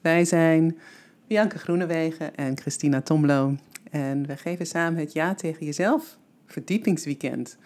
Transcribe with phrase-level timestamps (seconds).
[0.00, 0.78] Wij zijn
[1.26, 3.56] Bianca Groenewegen en Christina Tomlo.
[3.90, 7.56] En we geven samen het Ja tegen Jezelf verdiepingsweekend.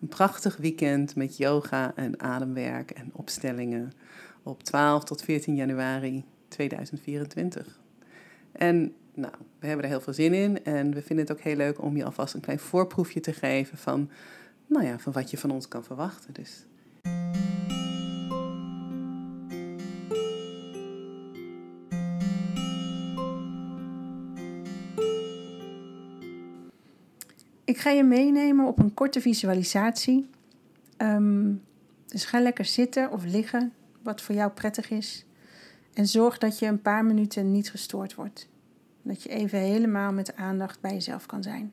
[0.00, 3.92] Een prachtig weekend met yoga en ademwerk en opstellingen
[4.42, 7.80] op 12 tot 14 januari 2024.
[8.52, 11.56] En nou, we hebben er heel veel zin in en we vinden het ook heel
[11.56, 14.10] leuk om je alvast een klein voorproefje te geven van,
[14.66, 16.34] nou ja, van wat je van ons kan verwachten.
[16.34, 16.66] Dus
[27.70, 30.28] Ik ga je meenemen op een korte visualisatie.
[30.96, 31.52] Ehm,
[32.06, 35.24] dus ga lekker zitten of liggen, wat voor jou prettig is.
[35.94, 38.48] En zorg dat je een paar minuten niet gestoord wordt.
[39.02, 41.72] Dat je even helemaal met aandacht bij jezelf kan zijn.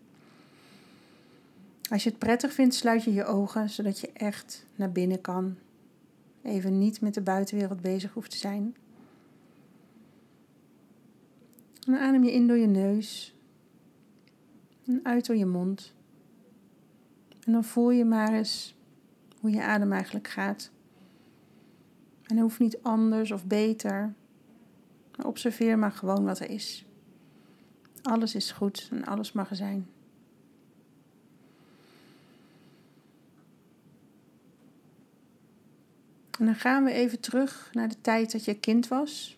[1.90, 5.55] Als je het prettig vindt, sluit je je ogen, zodat je echt naar binnen kan.
[6.41, 8.76] Even niet met de buitenwereld bezig hoeft te zijn.
[11.80, 13.36] Dan adem je in door je neus
[14.88, 15.96] en uit door je mond.
[17.48, 18.76] En dan voel je maar eens
[19.40, 20.71] hoe je adem eigenlijk gaat.
[22.23, 24.13] En het hoeft niet anders of beter.
[25.23, 26.85] Observeer maar gewoon wat er is.
[28.01, 29.87] Alles is goed en alles mag zijn.
[36.40, 39.37] En dan gaan we even terug naar de tijd dat je kind was.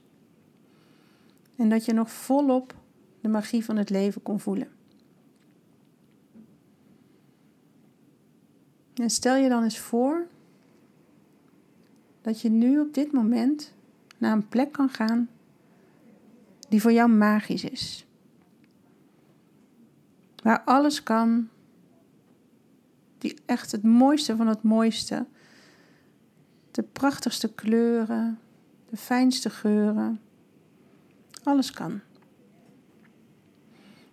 [1.55, 2.75] En dat je nog volop
[3.21, 4.78] de magie van het leven kon voelen.
[9.00, 10.28] En stel je dan eens voor
[12.22, 13.73] dat je nu op dit moment
[14.17, 15.30] naar een plek kan gaan
[16.69, 18.05] die voor jou magisch is.
[20.44, 21.50] Waar alles kan,
[23.17, 25.25] die echt het mooiste van het mooiste,
[26.72, 28.39] de prachtigste kleuren,
[28.89, 30.21] de fijnste geuren,
[31.43, 31.99] alles kan.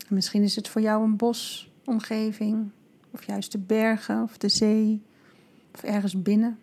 [0.09, 2.71] misschien is het voor jou een bosomgeving,
[3.17, 5.03] of juist de bergen of de zee
[5.75, 6.59] of ergens binnen.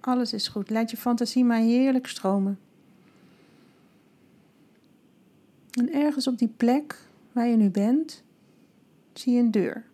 [0.00, 0.70] Alles is goed.
[0.70, 2.58] Laat je fantasie maar heerlijk stromen.
[5.70, 6.98] En ergens op die plek
[7.32, 8.22] waar je nu bent,
[9.12, 9.84] zie je een deur.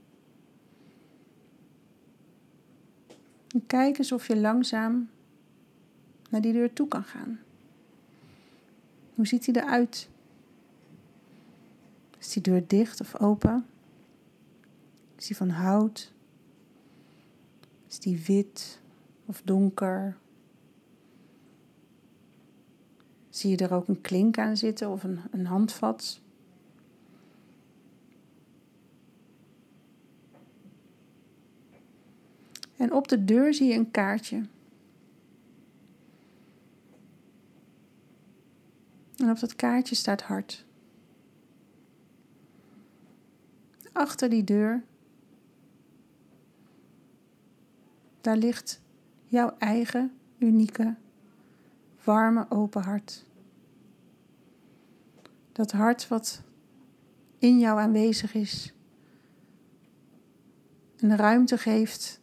[3.48, 5.08] En kijk eens of je langzaam
[6.30, 7.40] naar die deur toe kan gaan.
[9.14, 10.08] Hoe ziet hij eruit?
[12.26, 13.66] Is die deur dicht of open?
[15.16, 16.12] Is die van hout?
[17.88, 18.80] Is die wit
[19.26, 20.16] of donker?
[23.30, 26.20] Zie je er ook een klink aan zitten of een, een handvat?
[32.76, 34.46] En op de deur zie je een kaartje.
[39.16, 40.65] En op dat kaartje staat hart.
[43.96, 44.82] Achter die deur,
[48.20, 48.80] daar ligt
[49.24, 50.94] jouw eigen unieke,
[52.04, 53.24] warme, open hart.
[55.52, 56.42] Dat hart wat
[57.38, 58.74] in jou aanwezig is
[60.96, 62.20] en ruimte geeft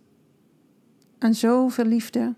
[1.18, 2.34] aan zoveel liefde.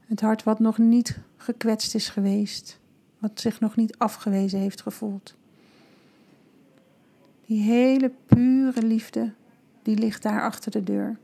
[0.00, 2.80] Het hart wat nog niet gekwetst is geweest,
[3.18, 5.36] wat zich nog niet afgewezen heeft gevoeld.
[7.46, 9.32] Die hele pure liefde,
[9.82, 11.18] die ligt daar achter de deur.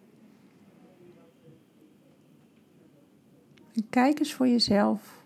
[3.73, 5.25] En kijk eens voor jezelf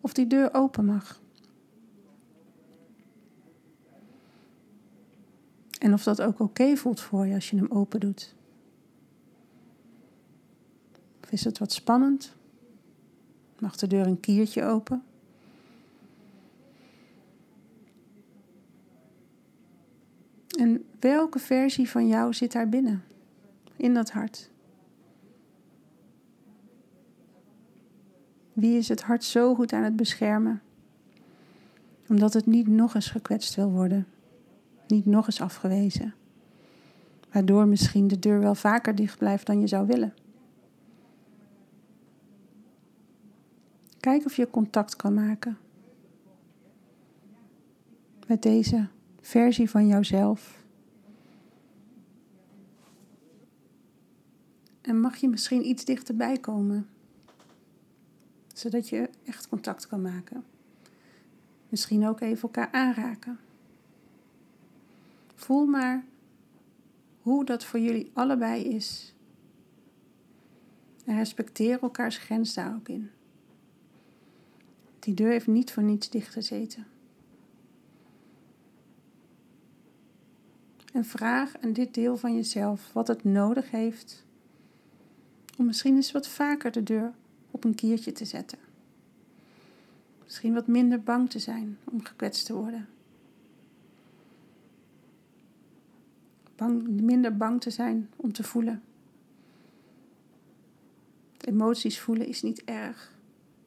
[0.00, 1.20] of die deur open mag.
[5.78, 8.34] En of dat ook oké voelt voor je als je hem open doet.
[11.22, 12.34] Of is het wat spannend?
[13.58, 15.02] Mag de deur een kiertje open?
[20.62, 23.04] En welke versie van jou zit daar binnen,
[23.76, 24.50] in dat hart?
[28.52, 30.62] Wie is het hart zo goed aan het beschermen?
[32.08, 34.06] Omdat het niet nog eens gekwetst wil worden,
[34.86, 36.14] niet nog eens afgewezen.
[37.32, 40.14] Waardoor misschien de deur wel vaker dicht blijft dan je zou willen.
[44.00, 45.58] Kijk of je contact kan maken
[48.26, 48.88] met deze
[49.22, 50.64] versie van jouzelf.
[54.80, 56.88] En mag je misschien iets dichterbij komen,
[58.54, 60.44] zodat je echt contact kan maken.
[61.68, 63.38] Misschien ook even elkaar aanraken.
[65.34, 66.04] Voel maar
[67.22, 69.14] hoe dat voor jullie allebei is.
[71.04, 73.10] En respecteer elkaars grens daar ook in.
[74.98, 76.86] Die deur heeft niet voor niets dichtgezeten.
[80.92, 84.24] En vraag aan dit deel van jezelf wat het nodig heeft
[85.58, 87.12] om misschien eens wat vaker de deur
[87.50, 88.58] op een kiertje te zetten.
[90.22, 92.88] Misschien wat minder bang te zijn om gekwetst te worden.
[96.56, 98.82] Bang, minder bang te zijn om te voelen.
[101.38, 103.12] Emoties voelen is niet erg.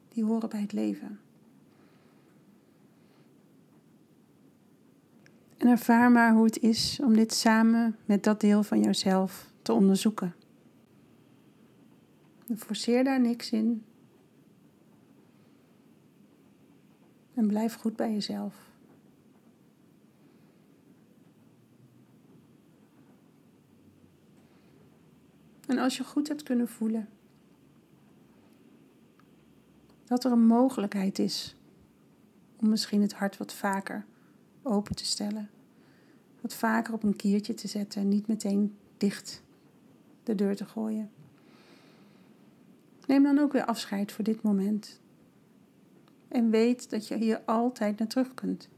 [0.08, 1.20] Die horen bij het leven.
[5.56, 9.72] En ervaar maar hoe het is om dit samen met dat deel van jouzelf te
[9.72, 10.34] onderzoeken.
[12.56, 13.84] Forceer daar niks in.
[17.34, 18.54] En blijf goed bij jezelf.
[25.66, 27.08] En als je goed hebt kunnen voelen
[30.04, 31.56] dat er een mogelijkheid is
[32.56, 34.04] om misschien het hart wat vaker
[34.66, 35.50] open te stellen,
[36.40, 39.42] wat vaker op een kiertje te zetten en niet meteen dicht
[40.22, 41.10] de deur te gooien.
[43.06, 45.00] Neem dan ook weer afscheid voor dit moment.
[46.28, 48.68] En weet dat je hier altijd naar terug kunt.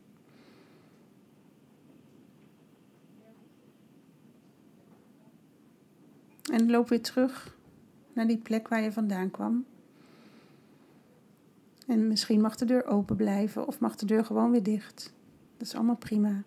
[6.50, 7.56] En loop weer terug
[8.12, 9.64] naar die plek waar je vandaan kwam.
[11.86, 15.12] En misschien mag de deur open blijven of mag de deur gewoon weer dicht.
[15.58, 16.42] Dat is allemaal prima.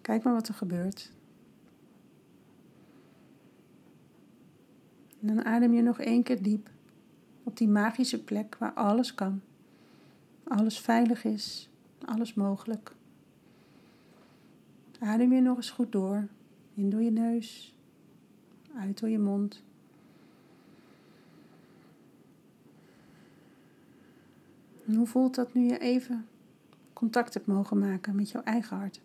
[0.00, 1.12] Kijk maar wat er gebeurt.
[5.20, 6.70] En dan adem je nog één keer diep
[7.42, 9.40] op die magische plek waar alles kan.
[10.44, 11.70] Alles veilig is,
[12.04, 12.94] alles mogelijk.
[15.00, 16.28] Adem je nog eens goed door.
[16.74, 17.74] In door je neus,
[18.76, 19.62] uit door je mond.
[24.86, 26.26] En hoe voelt dat nu je even
[26.94, 29.00] contact hebt mogen maken met jouw eigen hart?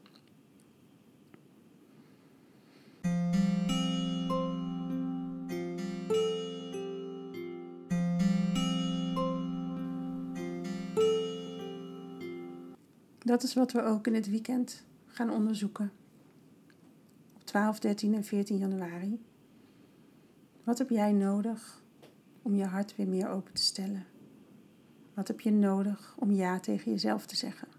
[13.30, 15.92] Dat is wat we ook in het weekend gaan onderzoeken.
[17.36, 19.22] Op 12, 13 en 14 januari.
[20.64, 21.82] Wat heb jij nodig
[22.42, 24.06] om je hart weer meer open te stellen?
[25.14, 27.79] Wat heb je nodig om ja tegen jezelf te zeggen?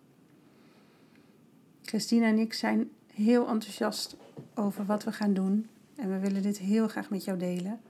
[1.91, 4.17] Christina en ik zijn heel enthousiast
[4.55, 5.67] over wat we gaan doen.
[5.97, 7.81] En we willen dit heel graag met jou delen.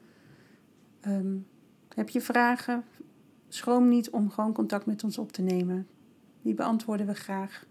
[1.00, 1.36] Ehm,
[1.94, 2.84] heb je vragen?
[3.48, 5.86] Schroom niet om gewoon contact met ons op te nemen.
[6.42, 7.66] Die beantwoorden we graag.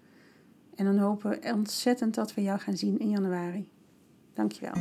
[0.75, 3.69] En dan hopen we ontzettend dat we jou gaan zien in januari.
[4.33, 4.73] Dankjewel.